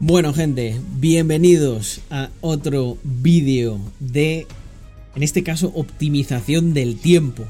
[0.00, 4.48] Bueno gente, bienvenidos a otro vídeo de,
[5.14, 7.44] en este caso, optimización del tiempo.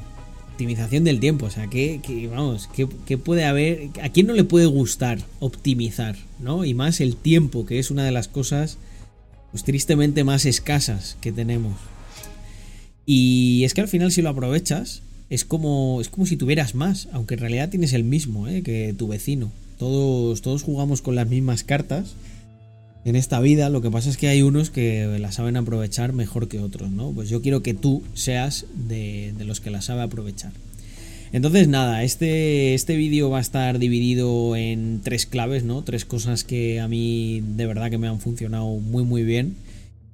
[0.51, 1.99] Optimización del tiempo, o sea, que,
[2.31, 2.69] vamos,
[3.07, 6.65] que, puede haber, a quién no le puede gustar optimizar, ¿no?
[6.65, 8.77] Y más el tiempo, que es una de las cosas,
[9.49, 11.73] pues tristemente más escasas que tenemos.
[13.07, 15.01] Y es que al final si lo aprovechas,
[15.31, 18.61] es como, es como si tuvieras más, aunque en realidad tienes el mismo, ¿eh?
[18.61, 19.51] Que tu vecino.
[19.79, 22.13] Todos, todos jugamos con las mismas cartas
[23.05, 26.47] en esta vida, lo que pasa es que hay unos que la saben aprovechar mejor
[26.47, 27.11] que otros, ¿no?
[27.11, 30.51] Pues yo quiero que tú seas de, los que la sabe aprovechar.
[31.31, 35.83] Entonces nada, este, este vídeo va a estar dividido en tres claves, ¿no?
[35.83, 39.55] Tres cosas que a mí de verdad que me han funcionado muy muy bien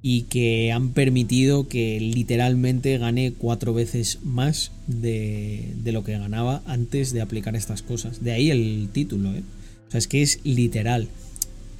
[0.02, 6.62] y que han permitido que literalmente gane cuatro veces más de, de lo que ganaba
[6.66, 8.22] antes de aplicar estas cosas.
[8.22, 9.42] De ahí el título, ¿eh?
[9.88, 11.08] O sea, es que es literal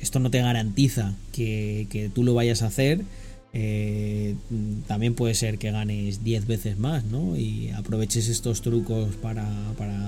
[0.03, 3.03] esto no te garantiza que, tú lo vayas a hacer.
[3.55, 4.35] Eh,
[4.87, 7.37] también puede ser que ganes 10 veces más, ¿no?
[7.37, 9.47] Y aproveches estos trucos para,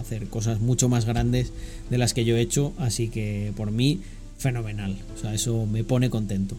[0.01, 1.53] hacer cosas mucho más grandes
[1.91, 2.73] de las que yo he hecho.
[2.77, 4.01] Así que por mí,
[4.36, 4.97] fenomenal.
[5.14, 6.56] O sea, eso me pone contento.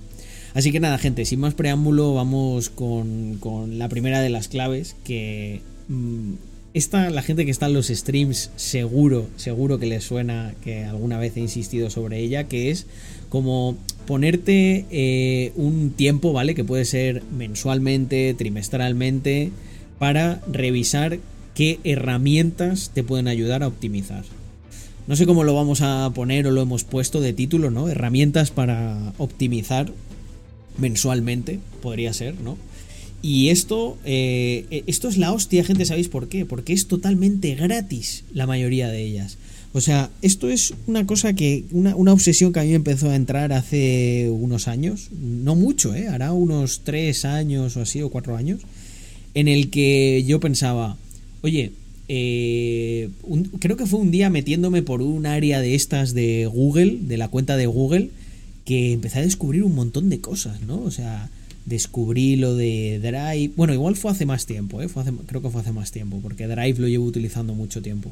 [0.53, 3.39] Así que nada, gente, sin más preámbulo, vamos con,
[3.77, 5.61] la primera de las claves que...
[5.89, 6.35] Mm,
[6.75, 11.17] esta, la gente que está en los streams, seguro, seguro que les suena que alguna
[11.17, 12.85] vez he insistido sobre ella, que es
[13.29, 16.53] como ponerte eh, un tiempo, ¿vale?
[16.53, 19.51] Que puede ser mensualmente, trimestralmente,
[19.99, 21.19] para revisar
[21.53, 24.25] qué herramientas te pueden ayudar a optimizar.
[25.07, 27.87] No sé cómo lo vamos a poner o lo hemos puesto de título, ¿no?
[27.87, 29.93] Herramientas para optimizar
[30.77, 32.57] mensualmente, podría ser, ¿no?
[33.25, 36.45] Y esto, eh, esto es la hostia, gente, ¿sabéis por qué?
[36.45, 39.39] Porque es totalmente gratis la mayoría de ellas.
[39.73, 43.15] O sea, esto es una cosa que, una, una, obsesión que a mí empezó a
[43.15, 46.07] entrar hace unos años, no mucho, ¿eh?
[46.07, 48.61] hará unos tres años o así, o cuatro años,
[49.33, 50.95] en el que yo pensaba,
[51.41, 51.71] oye,
[52.07, 53.09] eh,
[53.57, 57.29] creo que fue un día metiéndome por un área de estas de Google, de la
[57.29, 58.11] cuenta de Google,
[58.65, 60.79] que empecé a descubrir un montón de cosas, ¿no?
[60.83, 61.31] O sea,
[61.65, 63.53] descubrí lo de Drive.
[63.55, 64.87] Bueno, igual fue hace más tiempo, ¿eh?
[65.25, 68.11] creo que fue hace más tiempo, porque Drive lo llevo utilizando mucho tiempo.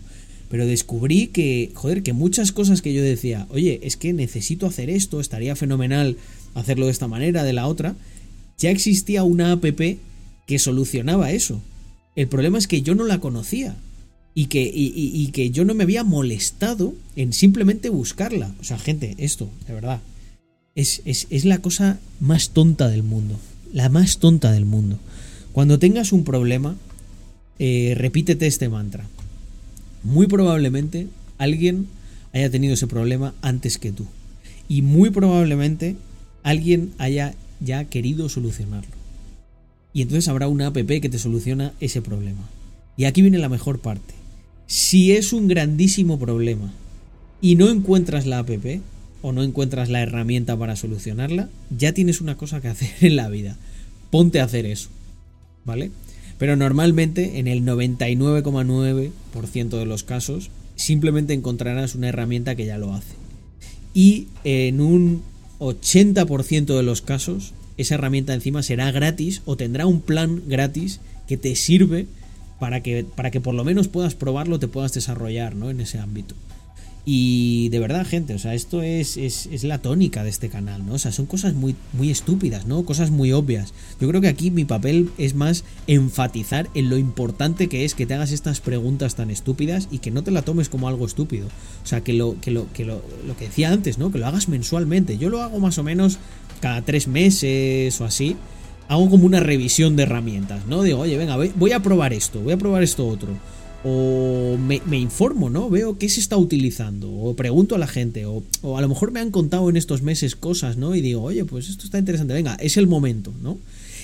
[0.50, 4.90] Pero descubrí que, joder, que muchas cosas que yo decía, oye, es que necesito hacer
[4.90, 6.18] esto, estaría fenomenal
[6.54, 7.96] hacerlo de esta manera, de la otra,
[8.58, 9.66] ya existía una app
[10.46, 11.62] que solucionaba eso.
[12.16, 13.76] El problema es que yo no la conocía.
[14.36, 18.52] Y que, y que yo no me había molestado en simplemente buscarla.
[18.60, 20.02] O sea, gente, esto, de verdad,
[20.76, 23.40] es, la cosa más tonta del mundo.
[23.72, 25.00] La más tonta del mundo.
[25.52, 26.76] Cuando tengas un problema,
[27.60, 29.06] eh, repítete este mantra.
[30.04, 31.08] Muy probablemente
[31.38, 31.88] alguien
[32.34, 34.06] haya tenido ese problema antes que tú.
[34.68, 35.96] Y muy probablemente
[36.42, 38.92] alguien haya ya querido solucionarlo.
[39.94, 42.50] Y entonces habrá una app que te soluciona ese problema.
[42.98, 44.14] Y aquí viene la mejor parte.
[44.66, 46.74] Si es un grandísimo problema
[47.42, 48.50] y no encuentras la app,
[49.24, 53.30] o no encuentras la herramienta para solucionarla, ya tienes una cosa que hacer en la
[53.30, 53.58] vida.
[54.12, 54.90] Ponte a hacer eso.
[55.66, 55.90] ¿Vale?
[56.38, 62.94] Pero normalmente en el 99,9% de los casos simplemente encontrarás una herramienta que ya lo
[62.94, 63.16] hace.
[63.94, 65.24] Y en un
[65.60, 71.38] 80% de los casos esa herramienta encima será gratis o tendrá un plan gratis que
[71.38, 72.08] te sirve
[72.60, 75.70] para que, para que por lo menos puedas probarlo, te puedas desarrollar ¿no?
[75.70, 76.36] en ese ámbito.
[77.06, 80.94] Y de verdad, gente, o sea, esto es, es, la tónica de este canal, ¿no?
[80.94, 82.86] O sea, son cosas muy, muy estúpidas, ¿no?
[82.86, 83.74] Cosas muy obvias.
[84.00, 88.06] Yo creo que aquí mi papel es más enfatizar en lo importante que es que
[88.06, 91.48] te hagas estas preguntas tan estúpidas y que no te la tomes como algo estúpido.
[91.84, 94.10] O sea, que lo que, lo, que, lo, lo que decía antes, ¿no?
[94.10, 95.18] Que lo hagas mensualmente.
[95.18, 96.20] Yo lo hago más o menos
[96.62, 98.38] cada tres meses o así.
[98.88, 100.84] Hago como una revisión de herramientas, ¿no?
[100.84, 103.30] Digo, oye, venga, voy a probar esto, voy a probar esto otro
[103.84, 105.70] o me, informo, ¿no?
[105.70, 108.44] Veo qué se está utilizando, o pregunto a la gente, o,
[108.78, 110.96] a lo mejor me han contado en estos meses cosas, ¿no?
[110.96, 113.58] Y digo, oye, pues esto está interesante, venga, es el momento, ¿no?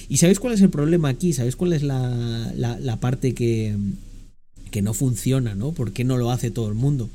[0.09, 1.33] ¿Y sabéis cuál es el problema aquí?
[1.33, 3.75] ¿Sabéis cuál es la, la, parte que,
[4.71, 5.71] que, no funciona, ¿no?
[5.71, 7.09] ¿Por qué no lo hace todo el mundo?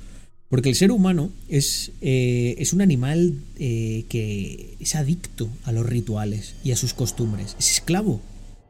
[0.49, 5.85] Porque el ser humano es, eh, es un animal eh, que es adicto a los
[5.85, 8.21] rituales y a sus costumbres, es esclavo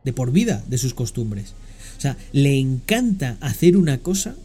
[0.05, 1.55] de por vida de sus costumbres.
[1.97, 4.37] O sea, le encanta hacer una cosa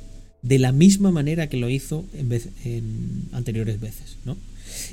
[0.41, 4.37] de la misma manera que lo hizo en, anteriores veces, ¿no?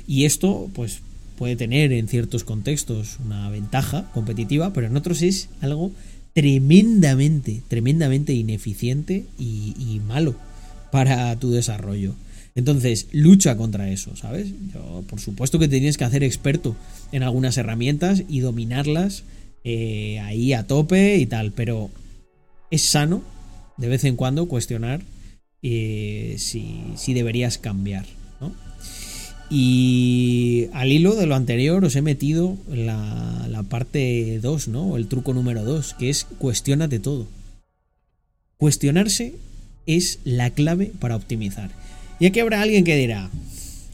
[0.07, 0.99] Y esto, pues,
[1.37, 5.91] puede tener en ciertos contextos una ventaja competitiva, pero en otros es algo
[6.33, 10.35] tremendamente, tremendamente ineficiente y, y malo
[10.91, 12.15] para tu desarrollo.
[12.57, 14.47] Entonces, lucha contra eso, ¿sabes?
[14.73, 16.75] Yo, por supuesto que te tienes que hacer experto
[17.11, 19.23] en algunas herramientas y dominarlas
[19.63, 21.91] eh, ahí a tope y tal, pero
[22.71, 23.21] es sano
[23.77, 25.01] de vez en cuando cuestionar
[25.61, 28.05] eh, si, si, deberías cambiar,
[28.39, 28.53] ¿no?
[29.49, 34.97] Y al hilo de lo anterior os he metido la, la parte 2, ¿no?
[34.97, 37.27] El truco número 2, que es cuestionate todo.
[38.57, 39.35] Cuestionarse
[39.85, 41.71] es la clave para optimizar.
[42.19, 43.29] Y aquí habrá alguien que dirá,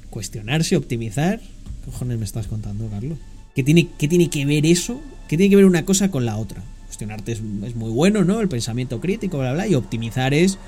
[0.10, 1.40] cuestionarse, optimizar.
[1.40, 3.18] ¿Qué cojones me estás contando, Carlos?
[3.56, 5.02] ¿Qué tiene, qué tiene que ver eso?
[5.28, 6.64] ¿Qué tiene que ver una cosa con la otra?
[6.94, 8.40] Cuestionarte es, es muy bueno, ¿no?
[8.40, 10.60] El pensamiento crítico, bla, bla, y optimizar es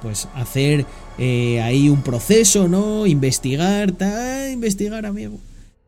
[0.00, 0.86] pues hacer
[1.18, 3.06] eh, ahí un proceso, ¿no?
[3.06, 5.38] Investigar, tal, investigar, amigo.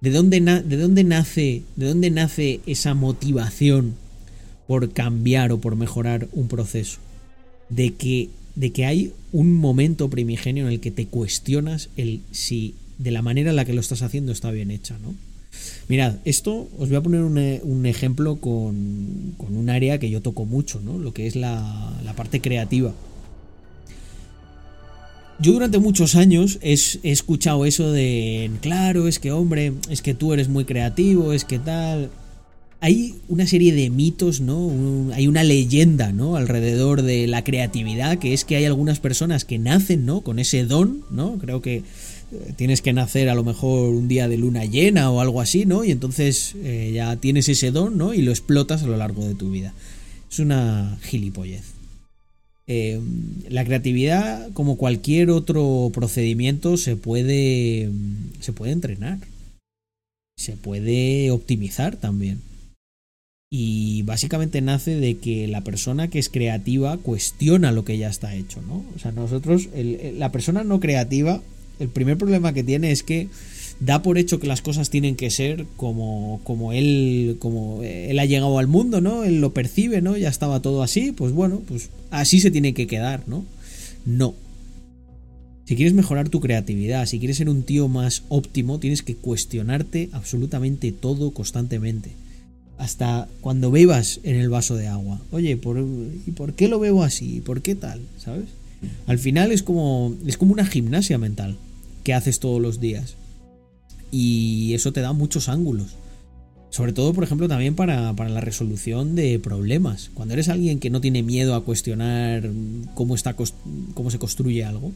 [0.03, 3.95] ¿De dónde, ¿De dónde nace, de dónde nace esa motivación
[4.67, 6.99] por cambiar o por mejorar un proceso?
[7.71, 12.75] De que, de que hay un momento primigenio en el que te cuestionas el si
[12.99, 15.15] de la manera en la que lo estás haciendo está bien hecha, ¿no?
[15.89, 20.45] Mirad, esto os voy a poner un, un ejemplo con, un área que yo toco
[20.45, 20.99] mucho, ¿no?
[20.99, 22.93] Lo que es la, parte creativa
[25.43, 30.35] yo durante muchos años he, escuchado eso de, claro, es que hombre, es que tú
[30.35, 32.11] eres muy creativo, es que tal.
[32.81, 34.71] Hay una serie de mitos, ¿no?
[35.15, 36.37] hay una leyenda, ¿no?
[36.37, 40.21] Alrededor de la creatividad, que es que hay algunas personas que nacen, ¿no?
[40.21, 41.39] Con ese don, ¿no?
[41.39, 41.83] Creo que eh,
[42.57, 45.85] tienes que nacer a lo mejor un día de luna llena o algo así, ¿no?
[45.85, 48.15] Y entonces eh, ya tienes ese don, ¿no?
[48.15, 49.75] Y lo explotas a lo largo de tu vida.
[50.31, 51.65] Es una gilipollez.
[52.67, 53.01] Eh,
[53.49, 57.91] la creatividad, como cualquier otro procedimiento, se puede,
[58.41, 59.19] se puede entrenar.
[60.37, 62.41] Se puede optimizar también.
[63.53, 68.37] Y básicamente nace de que la persona que es creativa cuestiona lo que ya está
[68.37, 68.85] hecho, ¿no?
[68.95, 71.43] O sea, nosotros, la persona no creativa,
[71.81, 73.29] el primer problema que tiene es que
[73.81, 78.27] da por hecho que las cosas tienen que ser como, como él como él ha
[78.27, 79.25] llegado al mundo, ¿no?
[79.25, 80.17] Él lo percibe, ¿no?
[80.17, 83.45] Ya estaba todo así, pues bueno, pues así se tiene que quedar, ¿no?
[84.05, 84.35] No.
[85.65, 90.11] Si quieres mejorar tu creatividad, si quieres ser un tío más óptimo, tienes que cuestionarte
[90.13, 92.11] absolutamente todo constantemente.
[92.77, 95.21] Hasta cuando bebas en el vaso de agua.
[95.31, 95.79] Oye, ¿por,
[96.27, 97.41] ¿y por qué lo bebo así?
[97.41, 98.01] ¿Por qué tal?
[98.19, 98.47] ¿Sabes?
[99.07, 101.57] Al final es como, es como una gimnasia mental
[102.03, 103.17] que haces todos los días
[104.11, 105.97] y eso te da muchos ángulos.
[106.71, 110.11] Sobre todo, por ejemplo, también para, la resolución de problemas.
[110.15, 112.49] Cuando eres alguien que no tiene miedo a cuestionar
[112.95, 113.35] cómo, está,
[113.95, 114.93] cómo se construye algo,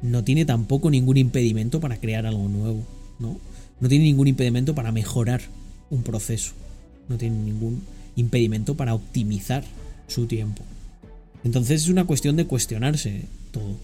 [0.00, 2.82] no tiene tampoco ningún impedimento para crear algo nuevo,
[3.18, 3.38] ¿no?
[3.78, 5.42] No tiene ningún impedimento para mejorar
[5.90, 6.52] un proceso.
[7.10, 7.82] No tiene ningún
[8.16, 9.64] impedimento para optimizar
[10.08, 10.62] su tiempo.
[11.44, 13.76] Entonces es una cuestión de cuestionarse todo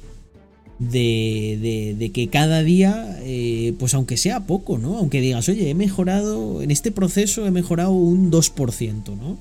[0.90, 4.98] de, de, que cada día, eh, pues aunque sea poco, ¿no?
[4.98, 9.38] Aunque digas, oye, he mejorado, en este proceso he mejorado un 2%, ¿no?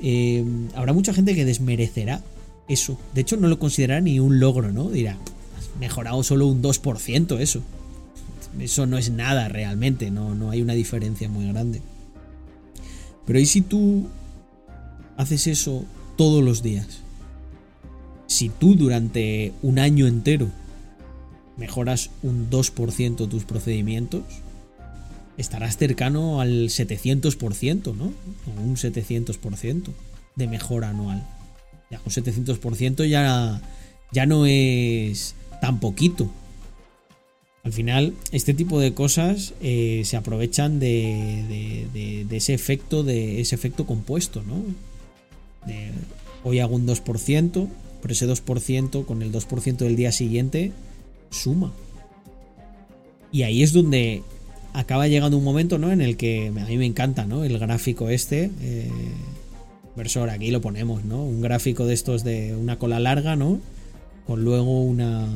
[0.00, 0.44] Eh,
[0.74, 2.22] habrá mucha gente que desmerecerá
[2.68, 2.98] eso.
[3.14, 4.90] De hecho, no lo considerará ni un logro, ¿no?
[4.90, 5.16] Dirá,
[5.58, 7.62] has mejorado solo un 2% eso.
[8.60, 11.80] Eso no es nada realmente, no, no hay una diferencia muy grande.
[13.24, 14.06] Pero ¿y si tú
[15.16, 15.84] haces eso
[16.16, 17.01] todos los días?
[18.32, 20.48] Si tú durante un año entero
[21.56, 24.22] mejoras un 2% tus procedimientos,
[25.36, 28.12] estarás cercano al 700%, ¿no?
[28.62, 29.88] un 700%
[30.36, 31.22] de mejora anual.
[31.90, 33.60] Ya un 700% ya,
[34.12, 36.30] ya no es tan poquito.
[37.64, 43.54] Al final, este tipo de cosas eh, se aprovechan de, de, ese efecto de ese
[43.54, 44.64] efecto compuesto, ¿no?
[46.42, 47.68] hoy hago un 2%,
[48.02, 50.72] pero ese 2% con el 2% del día siguiente
[51.30, 51.72] suma.
[53.30, 54.22] Y ahí es donde
[54.74, 55.90] acaba llegando un momento, ¿no?
[55.92, 57.44] En el que a mí me encanta, ¿no?
[57.44, 58.50] El gráfico este.
[58.60, 58.90] Eh,
[60.30, 61.22] aquí lo ponemos, ¿no?
[61.22, 63.60] Un gráfico de estos de una cola larga, ¿no?
[64.26, 65.26] Con luego una.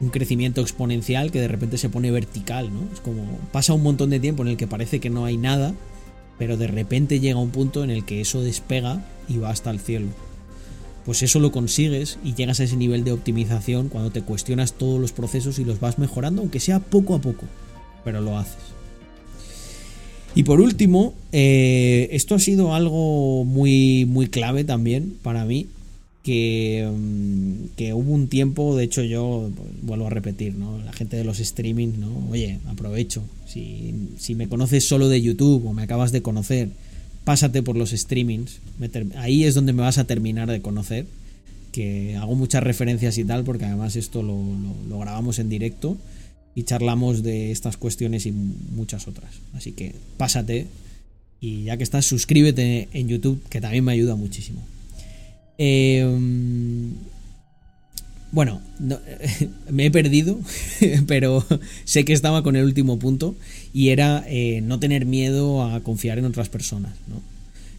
[0.00, 2.92] Un crecimiento exponencial que de repente se pone vertical, ¿no?
[2.92, 3.22] Es como.
[3.52, 5.74] Pasa un montón de tiempo en el que parece que no hay nada,
[6.38, 9.78] pero de repente llega un punto en el que eso despega y va hasta el
[9.78, 10.08] cielo
[11.04, 15.00] pues eso lo consigues y llegas a ese nivel de optimización cuando te cuestionas todos
[15.00, 17.46] los procesos y los vas mejorando, aunque sea poco a poco,
[18.04, 18.72] pero lo haces.
[20.34, 25.66] Y por último, eh, esto ha sido algo muy, muy clave también para mí,
[26.22, 30.78] que, mm, que, hubo un tiempo, de hecho yo pues, vuelvo a repetir, ¿no?
[30.78, 32.30] La gente de los streaming, ¿no?
[32.30, 36.70] Oye, aprovecho, si, si me conoces solo de YouTube o me acabas de conocer,
[37.24, 38.60] pásate por los streamings.
[39.16, 41.06] Ahí es donde me vas a terminar de conocer.
[41.72, 45.96] que hago muchas referencias y tal, porque además esto lo, grabamos en directo
[46.54, 49.36] y charlamos de estas cuestiones y muchas otras.
[49.54, 50.66] Así que pásate
[51.40, 54.60] y ya que estás, suscríbete en YouTube, que también me ayuda muchísimo.
[55.56, 56.81] Em,
[58.32, 58.62] bueno,
[59.70, 60.40] me he perdido,
[61.06, 61.44] pero
[61.84, 63.36] sé que estaba con el último punto
[63.72, 66.94] y era eh, no tener miedo a confiar en otras personas.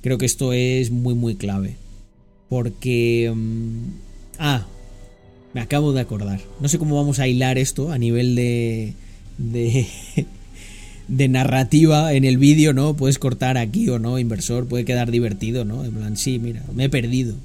[0.01, 1.75] Creo que esto es muy, muy clave.
[2.49, 3.25] Porque...
[3.25, 3.93] Em,
[4.37, 4.65] ah,
[5.53, 6.39] me acabo de acordar.
[6.59, 8.93] No sé cómo vamos a hilar esto a nivel de...
[9.37, 9.87] de
[11.07, 12.95] de narrativa en el vídeo, ¿no?
[12.95, 15.83] Puedes cortar aquí o no, inversor, puede quedar divertido, ¿no?
[15.83, 17.35] En plan, sí, mira, me he perdido,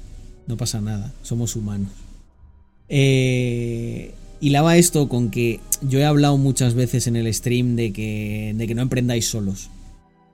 [0.47, 1.89] no pasa nada, somos humanos.
[2.89, 7.93] Eh, y lava esto con que yo he hablado muchas veces en el stream de
[7.93, 9.69] que, de que no emprendáis solos,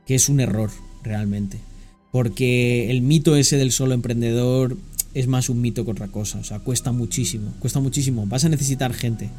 [0.06, 0.72] que es un error
[1.04, 1.58] realmente,
[2.12, 4.78] porque el mito ese del solo emprendedor
[5.14, 8.50] es más un mito que otra cosa, o sea, cuesta muchísimo, cuesta muchísimo, vas a
[8.50, 9.30] necesitar gente.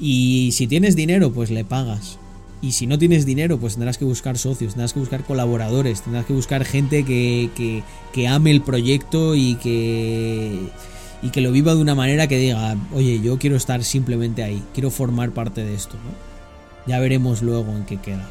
[0.00, 2.18] Y si tienes dinero, pues le pagas.
[2.60, 6.26] Y si no tienes dinero, pues tendrás que buscar socios, tendrás que buscar colaboradores, tendrás
[6.26, 10.67] que buscar gente que, que, ame el proyecto y que,
[11.28, 14.62] y que lo viva de una manera que diga, oye, yo quiero estar simplemente ahí,
[14.72, 15.96] quiero formar parte de esto.
[15.96, 16.10] ¿no?
[16.86, 18.26] Ya veremos luego en qué queda.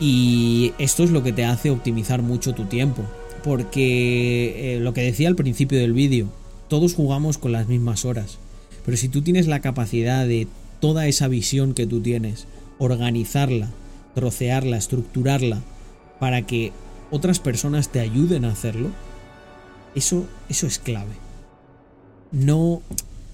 [0.00, 3.04] Y esto es lo que te hace optimizar mucho tu tiempo.
[3.44, 6.26] Porque eh, lo que decía al principio del vídeo,
[6.66, 8.38] todos jugamos con las mismas horas.
[8.84, 10.48] Pero si tú tienes la capacidad de
[10.80, 13.70] toda esa visión que tú tienes, organizarla,
[14.16, 15.62] trocearla, estructurarla
[16.18, 16.72] para que
[17.12, 18.88] otras personas te ayuden a hacerlo,
[19.94, 21.27] eso, eso es clave.
[22.32, 22.82] No,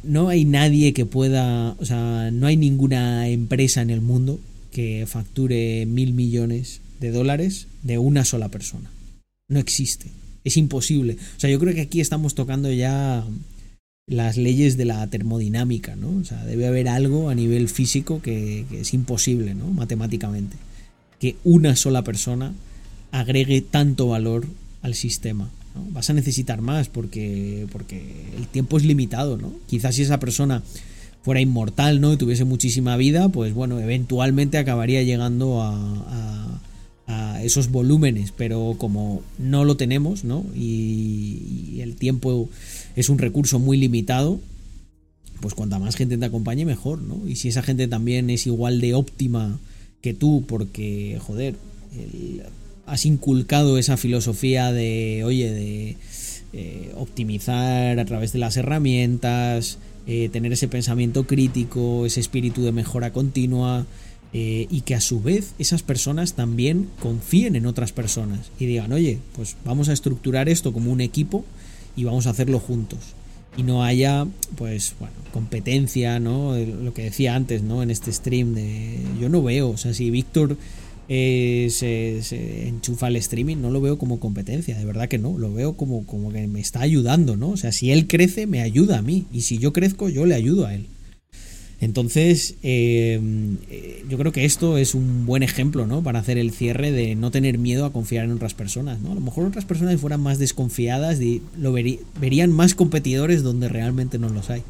[0.03, 5.07] no hay nadie que pueda, o sea, no hay ninguna empresa en el mundo que
[5.07, 8.91] facture mil millones de dólares de una sola persona.
[9.49, 10.11] No existe.
[10.43, 11.17] Es imposible.
[11.37, 13.25] O sea, yo creo que aquí estamos tocando ya
[14.07, 16.11] las leyes de la termodinámica, ¿no?
[16.11, 19.67] O sea, debe haber algo a nivel físico que, es imposible, ¿no?
[19.69, 20.57] Matemáticamente.
[21.19, 22.53] Que una sola persona
[23.13, 24.47] agregue tanto valor
[24.83, 25.51] al sistema.
[25.75, 25.85] ¿No?
[25.91, 28.03] Vas a necesitar más porque, porque
[28.37, 29.53] el tiempo es limitado, ¿no?
[29.67, 30.63] Quizás si esa persona
[31.23, 32.13] fuera inmortal, ¿no?
[32.13, 35.81] Y tuviese muchísima vida, pues bueno, eventualmente acabaría llegando a,
[37.43, 40.47] esos volúmenes, pero como no lo tenemos, ¿no?
[40.55, 42.49] y el tiempo
[42.97, 44.41] es un recurso muy limitado,
[45.41, 47.29] pues cuanta más gente te acompañe, mejor, ¿no?
[47.29, 49.59] Y si esa gente también es igual de óptima
[50.01, 51.57] que tú, porque, joder,
[52.87, 55.97] has inculcado esa filosofía de, oye, de
[56.53, 62.73] eh, optimizar a través de las herramientas, eh, tener ese pensamiento crítico, ese espíritu de
[62.73, 63.87] mejora continua,
[64.33, 68.93] eh, y que a su vez esas personas también confíen en otras personas y digan,
[68.93, 71.45] oye, pues vamos a estructurar esto como un equipo
[71.97, 72.99] y vamos a hacerlo juntos.
[73.57, 74.27] Y no haya,
[74.57, 76.57] pues, bueno, competencia, ¿no?
[76.57, 77.85] Lo que decía antes, ¿no?
[77.85, 78.99] En este stream de...
[79.21, 80.57] Yo no veo, o sea, si Víctor
[81.09, 85.53] eh, se, enchufa al streaming, no lo veo como competencia, de verdad que no, lo
[85.53, 87.51] veo como, como que me está ayudando, ¿no?
[87.51, 90.35] O sea, si él crece, me ayuda a mí, y si yo crezco, yo le
[90.35, 90.87] ayudo a él.
[91.81, 93.21] Entonces, eh,
[94.09, 96.03] yo creo que esto es un buen ejemplo, ¿no?
[96.03, 99.13] Para hacer el cierre de no tener miedo a confiar en otras personas, ¿no?
[99.13, 104.19] A lo mejor otras personas fueran más desconfiadas y lo verían más competidores donde realmente
[104.19, 104.63] no los hay.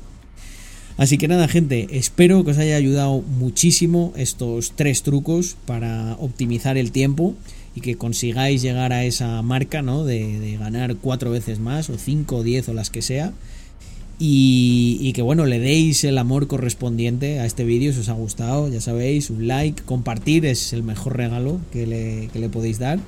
[0.97, 6.77] Así que nada, gente, espero que os haya ayudado muchísimo estos tres trucos para optimizar
[6.77, 7.35] el tiempo
[7.75, 10.05] y que consigáis llegar a esa marca, ¿no?
[10.05, 13.33] De, ganar cuatro veces más, o cinco, o diez, o las que sea
[14.19, 18.69] y, que bueno, le deis el amor correspondiente a este vídeo si os ha gustado,
[18.69, 23.01] ya sabéis, un like, compartir es el mejor regalo que le, que le podéis dar.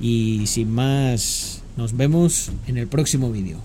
[0.00, 3.58] Y sin más, nos vemos en el próximo vídeo.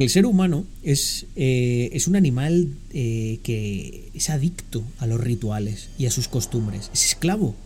[0.00, 5.88] El ser humano es, eh, es un animal eh, que es adicto a los rituales
[5.98, 6.88] y a sus costumbres.
[6.94, 7.56] Es esclavo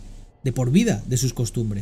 [0.43, 1.81] de por vida de sus costumbres.